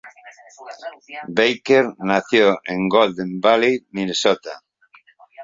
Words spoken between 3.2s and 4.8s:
Valley, Minnesota.